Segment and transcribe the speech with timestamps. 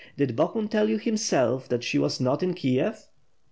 [0.17, 3.05] Did Bohun tell you him self, that she was not in Kiev?"